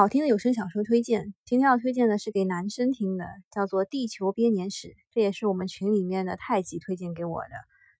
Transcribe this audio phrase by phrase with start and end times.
[0.00, 7.50] 好听的有声小说推荐，今天要推荐的是给男生听的，叫做《地球编年史》，这也是我们群里面的太极推荐给我的。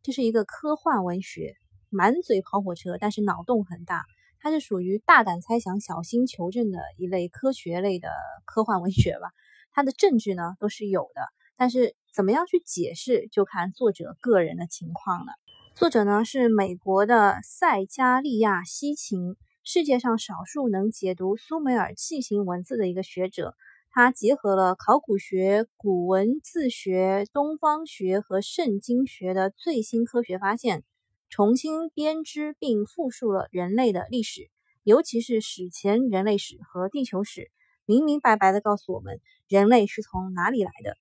[0.03, 1.57] 这是一个科幻文学，
[1.91, 4.07] 满嘴跑火车，但是脑洞很大。
[4.41, 8.09] 它是属于大胆猜想、小心求证的一类科学类的
[8.47, 9.29] 科幻文学吧。
[9.71, 11.21] 它的证据呢都是有的，
[11.59, 15.33] 但是怎么样去解释，就看作者个人的情况了。
[15.75, 19.37] 作者呢是美国的塞加利亚·西琴。
[19.73, 23.55] 世界上少数能解读苏美尔楔形文字的一个学者，
[23.89, 30.83] 他结合了考古学、古文字学、东方学和圣经学的最新科学发现，
[31.29, 34.51] 重新编织并复述了人类的历史，
[34.83, 37.53] 尤其是史前人类史和地球史，
[37.87, 40.97] 明明白白的告诉我们人类是从哪里来的。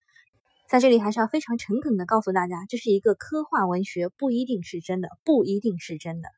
[0.70, 6.30] 在这里还是要非常诚恳的告诉大家，这是一个科幻文学，不一定是真的，不一定是真的。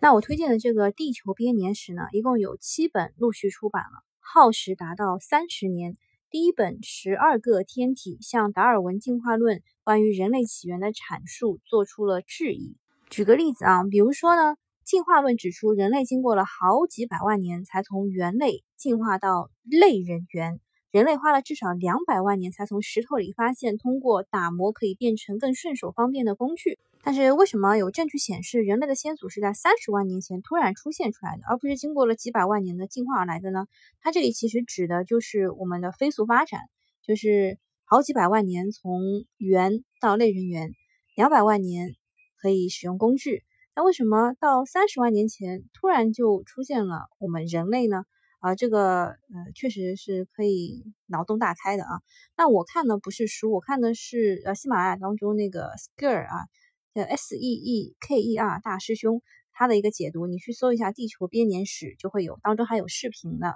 [0.00, 5.96] 那我推荐的这个《地球编年史》呢，一共有七本陆续出版了，耗时达到三十年。
[6.30, 12.76] 第一本《十二个天体》向达尔文进化论关于人类起源的阐述做出了质疑。
[13.10, 20.60] 举个例子啊，比如说呢，进化论指出人类经过了好几百万年才从猿类进化到类人猿，
[20.92, 26.78] 人类花了至少两百万年才从石头里发现通过打磨可以变成更顺手方便的工具。
[27.08, 33.66] 但是为什么有证据显示人类的先祖是在三十万年前突然出现出来的，而不是经过了几百万年的进化而来的呢？
[34.02, 36.60] 它这里其实指的就是我们的飞速发展，
[37.02, 40.72] 就是好几百万年从猿到类人猿，
[41.16, 41.94] 两百万年
[42.42, 43.42] 可以使用工具。
[43.74, 48.04] 那为什么到三十万年前突然就出现了我们人类呢？
[48.40, 49.16] 啊，这个呃
[49.54, 52.02] 确实是可以脑洞大开的啊。
[52.36, 56.44] 那我看的不是书，我看的是呃喜马拉雅当中那个 Sker 啊。
[56.94, 59.22] 呃 S E E K E R 大师兄
[59.52, 63.54] 他的一个解读，你去搜一下《地球编年史》就会有，当中还有视频呢。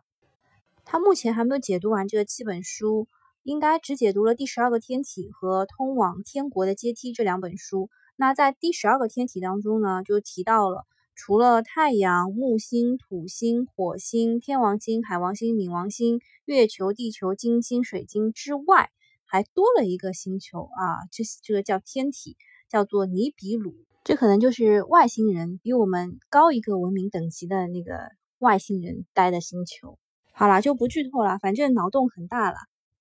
[0.84, 3.06] 他目前还没有解读完这个七本书，
[3.44, 7.88] 应该只解读了第十二个天体和通往天国的阶梯这两本书。
[8.16, 10.84] 那在第十二个天体当中呢，就提到了
[11.14, 18.90] 除了太阳、木星、土星、火星、天王星、海王星、冥王星、月球、地球、金星、水晶之外，
[19.24, 22.36] 还多了一个星球啊，这这个叫天体。
[22.72, 29.98] 叫做尼比鲁，这可能就是外星人比我们高一个文明等级的那个外星人待的星球。
[30.32, 32.56] 好啦，就不剧透了，反正脑洞很大了，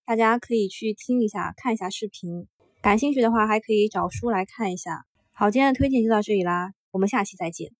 [0.05, 2.47] 大家可以去听一下，看一下视频。
[2.81, 5.05] 感兴趣的话，还可以找书来看一下。
[5.31, 7.71] 好，今天的推荐就到这里啦，我们下期再见。